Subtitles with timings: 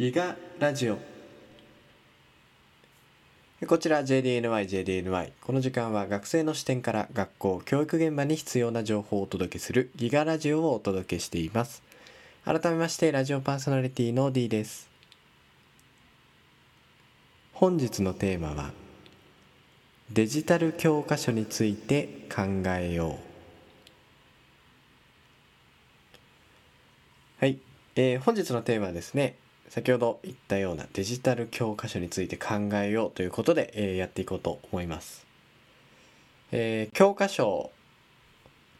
[0.00, 0.98] ギガラジオ。
[3.66, 11.82] こちら JDNY JDNY この時間は学生の視点から学校教育現場に必要な情報をお届けするギガラジオをお届けしています。
[12.46, 14.88] 改めましてラジオパーソナリティの D です。
[17.52, 18.70] 本日のテーマは
[20.10, 23.18] デジタル教科書について考えよ
[27.38, 27.44] う。
[27.44, 27.58] はい、
[27.96, 29.36] えー、本日のテーマはですね
[29.70, 35.24] 先ほど言ったようなデジタル教科書について考えようということで、えー、やっていこうと思います。
[36.50, 37.70] えー、教科書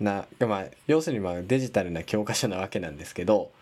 [0.00, 3.52] な、まあ、要するにまあデジタルな教科書なわけなんですけど、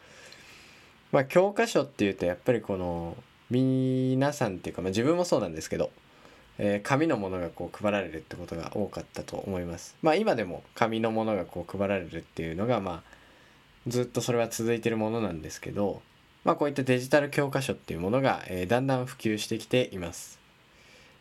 [1.12, 3.14] まあ、教科書っていうとやっぱりこの
[3.50, 5.90] 皆さんっていうか、まあ、自分もそうなんですけど、
[6.56, 9.96] えー、紙のものがこう配られるってことが多かったと思います。
[10.00, 13.18] まあ今でも紙のものがこう配られるっていうのがまあ
[13.86, 16.00] ずっとそれは続いてるものなんですけど、
[16.44, 20.38] まあ、こういったデジタル教科書っていうものが、えー、だんだん普及してきています。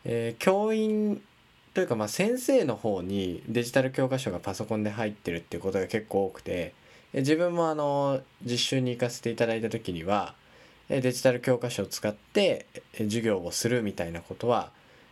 [0.06, 1.22] えー、教員
[1.74, 6.74] というかまあ先生の方にデジタル教科書がパソコンで入ってるっていうことが結構多くて
[7.14, 10.34] 自分もあの実習に行かせていただいた時には
[10.90, 12.66] デジタル教科書を使って
[12.98, 14.72] 授業をするみたいなことは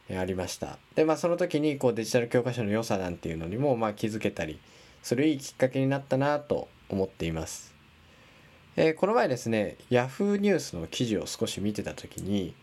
[0.09, 0.79] ありました。
[0.95, 4.57] でまあその時にこうデジタル教科書の良さなんていうのにもまあ気づけたり
[5.03, 7.74] するいいきっかけになったなと思っています。
[8.77, 12.53] えー、この前ですね Yahoo ニュースの記事を少し見てた時に、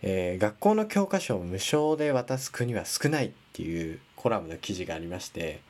[0.00, 5.60] えー、学校の教科書を無償で渡す国は少ないっていうコラムの記事がありまして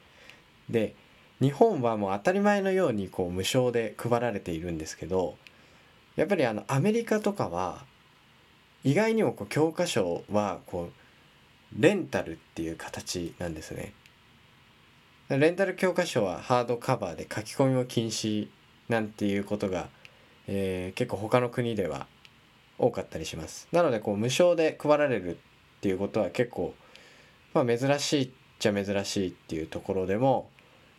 [0.70, 0.94] で
[1.40, 5.36] 日本はもう当たり前のようにこう無償で配られているんですけど
[6.14, 7.84] やっぱりあのアメリカとかは
[8.84, 10.90] 意外にもこう教科書はこ
[11.76, 13.94] うレンタルっていう形なんですね。
[15.28, 18.48] レンタル教科書はハードカバーで書き込みも禁止
[18.88, 19.88] なんていうことが、
[20.46, 22.06] えー、結構他の国では
[22.78, 23.68] 多かったりします。
[23.72, 26.74] なのでこう無償で配られるっていうことは結構、
[27.54, 30.48] まあ、珍しいっちゃ珍しいっていうところでも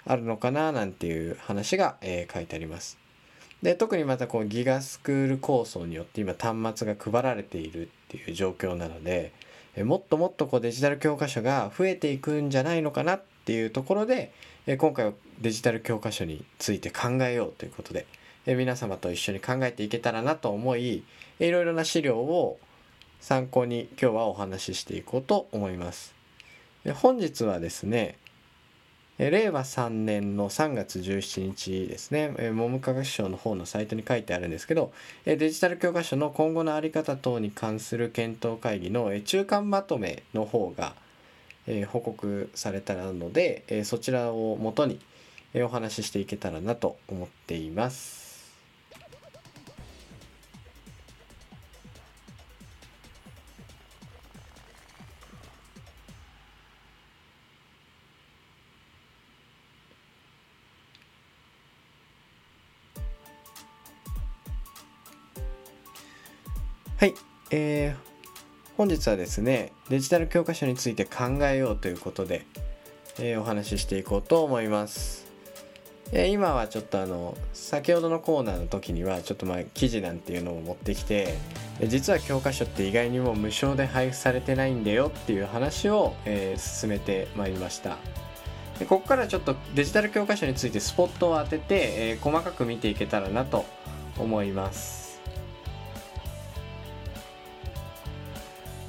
[0.05, 2.97] あるのかななんていう話が、えー、書いてあります。
[3.61, 9.31] で特にまたこうギガスクール構想によって今端末が配られているっていう状況なので
[9.75, 14.33] えもっともっとこうデジタル教科書が増えていくんじゃないのかなっていうところで
[14.67, 15.13] え今回は
[15.43, 18.05] デジタル教科書について考えようということで
[18.45, 21.03] え皆様と一緒に考えていけたらなと思い
[21.39, 22.57] いろいろな資料を
[23.19, 26.13] 参考に今日はお話ししていこうと思います。
[26.95, 28.17] 本日はですね
[29.17, 34.91] 令和3年の3月17日ですね文部科学省の方のサイトに書いてあるんですけど
[35.25, 40.93] デジタル教科書の今後の在り方等に関する検討会議の中間まとめの方が
[41.87, 44.99] 報告されたのでそちらをもとに
[45.61, 48.23] お話ししていけたらなと思っています。
[66.97, 67.15] はい、
[67.51, 72.45] えー、本日はですねデジタル教科書について考えようということで、
[73.19, 75.32] えー、お話ししていこうと思います、
[76.15, 81.33] えー、今はちょっとあの先ほどのコーナーの時にはちょっとまあ記事なんていうのを持ってきて
[81.87, 87.97] 実は教科書って意外にも無償で配布されてないんだよっていう話を、えー、進めてまいりました。
[88.77, 93.65] でここからちょっとデジタル教科書についてスポットを当てて、え細かく見ていけたらなと
[94.17, 95.21] 思います。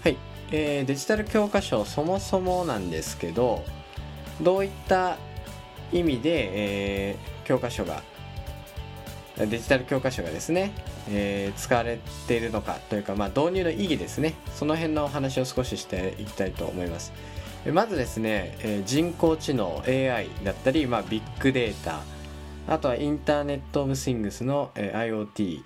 [0.03, 0.17] はい。
[0.53, 3.63] えー、デジタル教科書そもそもなんですけど
[4.41, 5.17] どういった
[5.93, 8.03] 意味で、えー、教科書が
[9.37, 10.71] デジタル教科書がですね、
[11.11, 11.99] えー、使われ
[12.29, 14.35] ているのかというか、まあ、導入の意義ですね。
[14.55, 17.13] その辺のお話を少ししていきたいと思います。
[17.73, 22.03] まずですね、えー、人工知能 AI だったり、まあ、ビッグデータ
[22.67, 25.63] あとはインターネット・オブ・シングスの、えー、IoT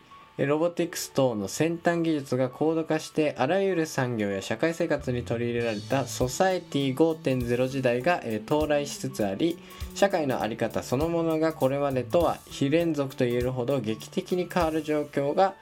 [0.46, 9.58] ロボティクス等の先端技術が高度化してあらゆる産業や社会生活に取り入れられたソサエティ5.0時代が到来しつつあり
[9.96, 15.54] 社会の在り方そのものがこれまでとは非連続と言えるほど劇的に変わる状況が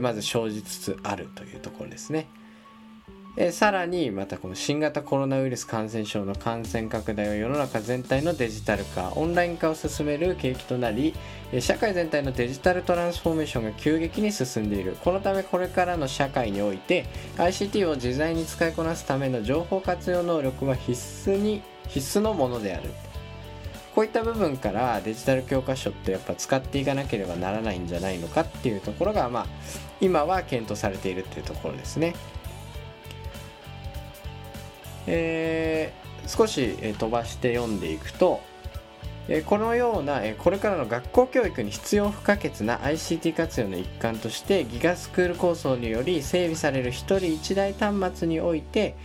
[0.00, 2.26] まず生じつつあるというところですね。
[3.34, 11.14] えさらにまたこの新型コロナウイルス感染症の感染拡大は世の中全体のデジタル化オンライン化を進める契機となり
[11.58, 17.06] 社会全体のデジタルトランスフォーメーションが急激に進んでいるこのためこれからの社会において
[17.38, 22.90] ICT を自在に使いこなすための情報活用能力は必須に必須のものである
[23.94, 29.46] こういった部分からデジタル教科書ってやっぱ使っていかなければならないんじゃないのかっていうところがまあ
[30.02, 32.14] 今は検討されているっていうところですね。
[35.14, 38.40] えー、少し飛ばして読んでいくと
[39.28, 48.96] えこのようなえこれからの学校教育に必要不可欠な ICT 活用の一環としてギガスクール構想により整備される1人1台端末において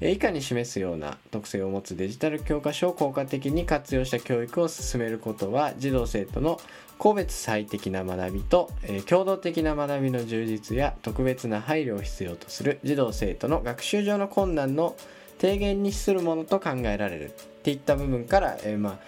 [0.00, 6.60] え以下に示すような特性を持つデジタル教科書を効果的に活用した教育を進めることは児童生徒の
[6.98, 14.96] 個別最適な学びと、え共同的な学びの充実や特別な配慮を必要とする児童生徒の学習上の困難の
[15.38, 17.30] 低減に資するものと考えられるっ
[17.62, 18.98] ていった部分から、えー、まあ、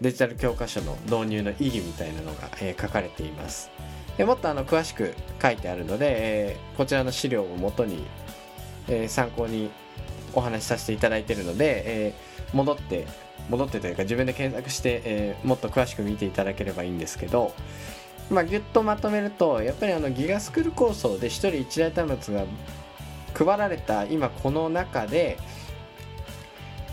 [0.00, 3.70] デジタル教科書の導入の意義みたいなのが、えー、書かれています。
[4.16, 8.04] でもっとあの詳しく書いてあるので、えー、こちらの資料をもとに、
[8.88, 9.70] え参考に
[10.32, 12.14] お話しさせていただいているので、え
[12.52, 13.06] 戻って
[13.50, 17.52] 戻ってというか自分で検索して、えもっと詳しく見ていただければいいんですけど、
[18.30, 22.44] まあ、ギュッとまとめるとやっぱりあのギガスクール構想で1人1台端末が
[23.36, 25.38] 配られた今この中で、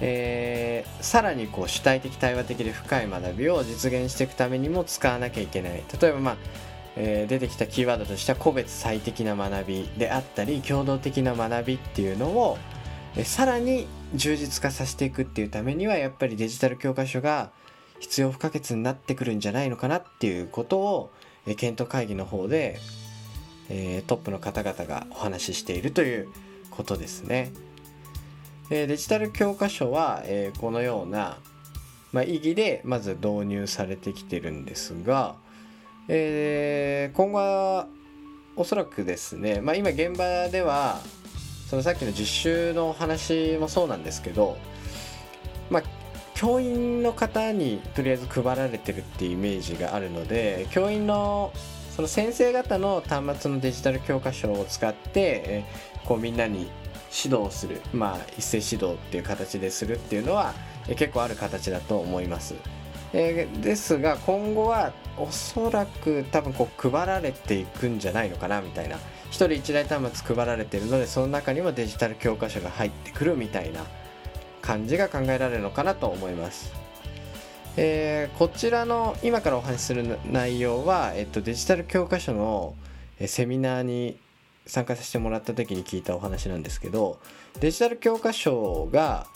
[0.01, 5.83] えー、さらにこう主体的対話的で深い学びを実現していくためにも使わなきゃいけない。
[6.01, 6.37] 例えばまあ
[6.95, 12.57] えー、出てきたキーワードとしては個別最適な学びであったり共同的な学びっていうのを、
[13.15, 17.49] えー、さらに充実化させていくっていうためにはやっぱりデジタル教科書が
[17.99, 21.11] 必要不可欠になってくるんじゃないのかなっていうことを、
[21.47, 22.79] えー、検討会議の方で
[23.69, 26.29] えー、トップの方々がお話ししているという
[26.71, 27.51] ことですね。
[28.69, 31.37] えー、デジタル教科書は、えー、このような、
[32.11, 35.35] まあ、意義でまず導入されてきてるんですが、
[36.07, 37.87] え今後は
[38.55, 40.99] おそらくですね、まあ、今現場では
[41.69, 44.57] そのさっきの実習のお話もそうなんですけど、
[45.71, 45.83] まあ、
[46.35, 51.51] 教員の方にとりあえず配られてるっていうイメージがあるので教員の
[51.95, 55.63] その先生方の端末のデジタル教科書を使って、
[56.05, 56.69] こうみんなに
[57.23, 60.55] 指導する、まあ、一斉指導っていう形でするっていうのは、
[60.87, 62.55] 結構ある形だと思います。
[63.13, 68.99] えー、ですが今後はおそらく多分こう配られていくんじゃないのかなみたいな1
[69.31, 73.85] 人1台端末配られてるのでその中にもデジタル教科書が入ってくるみたいな
[74.63, 76.82] 感じが考えられるのかなと思います。
[77.75, 82.75] えー、こちらの今からお話しする内容は、えっと、デジタル教科書の
[83.25, 84.17] セミナーに
[84.65, 87.19] 参加させてもらった時に聞いたお話なんですけど
[87.59, 89.27] デジタル教科書が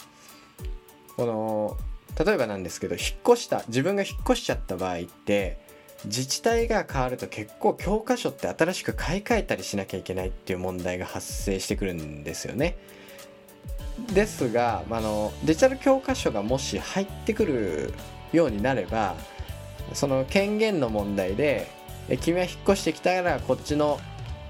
[1.16, 1.78] この
[2.24, 5.58] 例えばなんですけど引っ越した自分が引っ越しちゃった場合って
[6.06, 12.78] 自治体が変わると結構教科書って新しく買い替えたりしなきゃいけないっていう問題が発生してくるんですよね。
[14.14, 17.94] ですがあのデジタル教科書がもし入ってくる
[18.34, 19.16] ようになれば
[19.94, 21.68] その権限の問題で
[22.22, 24.00] 君は引っ越してきたらこっちの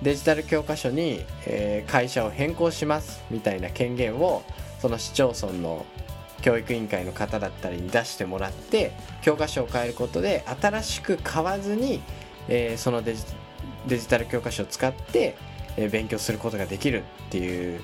[0.02, 4.44] デジタル教科書に、え会社を変更しますみたいな権限を
[4.80, 5.86] その市町村の
[6.44, 8.92] 教育委員会の方だったりに出してもらって
[9.24, 12.02] 教科書を変えることで新しく買わずに、
[12.48, 13.24] えそのデジ
[13.88, 15.36] デジタル教科書を使って、
[15.78, 17.82] え勉強することができるっていう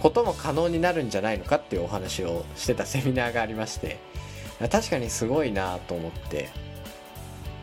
[0.00, 3.98] ことも可能になるんじゃないのかっていうお話をしてたセミナーがありまして。
[4.58, 6.48] 確かにすごいなと思って。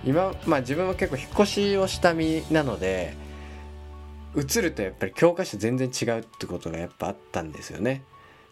[0.06, 3.14] 今まあ自分は結構引っ越しをした身なので
[4.36, 8.04] 映るとやっぱり教科書全然違うってことがやっぱあったんですよね。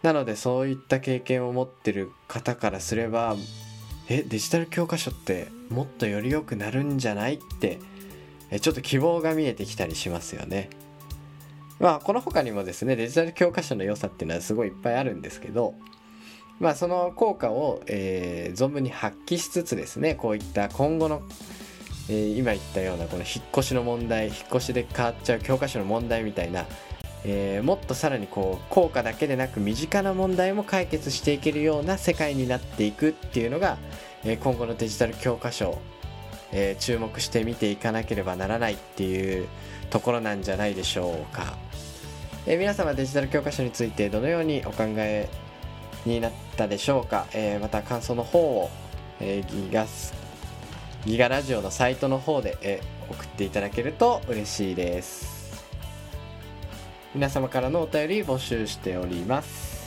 [0.03, 3.35] なのでそういった経験を持ってる方からすれば
[4.07, 7.79] えデジタル教科書ってもっとより良くなるんじゃないって
[8.61, 10.69] ちょっと希望が見えてきたりしますよね。
[11.79, 15.73] まあこの他にもですねデジタル教科書の良さっていうのはすごいいっぱいあるんですけど
[16.59, 21.21] まあ、その効果を、えー、存分に発揮しつつですねこういった今後の、
[22.09, 26.65] えー、今言ったようなこの引っ越しの問題引っ越しで変わっちゃう教科書の問題みたいな、
[27.23, 33.77] えー、もっとさらにこう効果だけでなく身近な問題も解決していけるような世界になっていくっていうのが、
[34.25, 35.77] え今後のデジタル教科書、
[36.51, 39.47] え注目して見ていかなければならないっていう
[39.89, 41.57] ところなんじゃないでしょうか。
[42.47, 45.29] え皆様デジタル教科書についてどのようにお考え
[46.05, 48.69] になったでしょうか、えー、また感想の方を、
[49.19, 49.85] えー、ギガ
[51.05, 55.39] ギガラジオのサイトの方で、えー、送っていただけると嬉しいです。
[57.15, 59.78] 皆様からのお便り募集しております。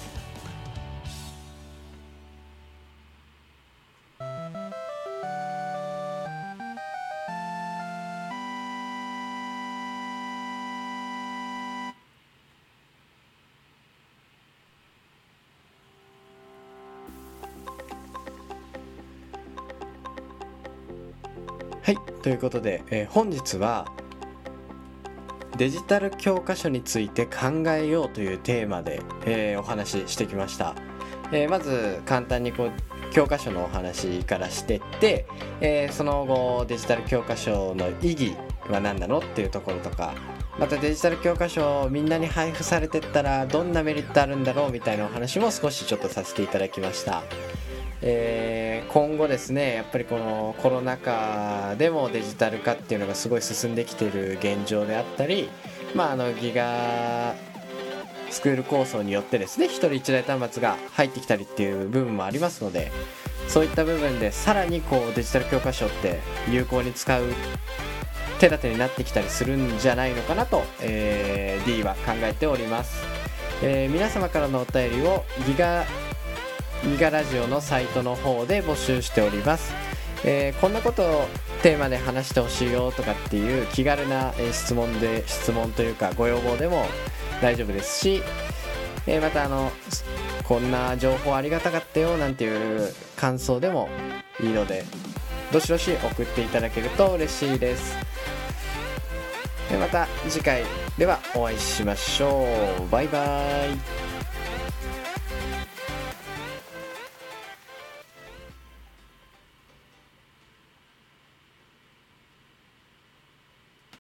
[21.83, 23.91] はいということで、えー本日は
[25.59, 30.77] デジタル教科書について考えようというテーマで、えーお話ししてきました、
[31.33, 32.73] えーまず簡単にこう
[33.12, 35.27] 教科書のお話からしてって、
[35.61, 38.37] えその後デジタル教科書の意義
[38.71, 40.15] は何なのっていうところとか
[40.61, 47.25] またデジタル教科書をみんなに配布されてったらどんなメリットあるんだろうみたいなお話も少しちょっとさせていただきました。
[48.02, 55.49] えー今後ですねやっぱりこのコロナ禍でもデジタル化っていうのがすごい進んできてる現状であったり
[55.94, 57.35] まああのギガ
[58.28, 62.92] スクール構想によってですね1人1台端末が入ってきたりっていう部分もありますので
[63.49, 66.18] そういった部分でさらにこうデジタル教科書って
[66.50, 67.25] 有効に使う
[68.40, 73.02] 手立てになってきたりするんじゃないのかなと、えー D は考えております、
[73.62, 75.85] えー皆様からのお便りをギガ
[76.89, 79.73] ギガラジオのサイトの方で募集しております、
[80.25, 81.27] えーこんなことを
[81.62, 86.87] テーマで話してほしいよとかっていう気軽な、質問で質問というかご要望でも
[87.41, 88.23] 大丈夫ですし、
[89.07, 89.71] えーまたあの
[90.45, 93.89] こんな情報ありがたかったよなんていう感想でも
[94.41, 94.85] いいので
[95.53, 97.97] どしどし送っていただけると嬉しいです。
[99.71, 100.65] でまた次回
[100.99, 102.47] ではお会いしましょ
[102.87, 102.89] う。
[102.91, 104.01] バイバーイ。